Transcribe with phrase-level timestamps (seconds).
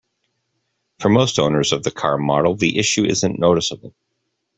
[0.97, 3.93] For most owners of the car model, the issue isn't noticeable.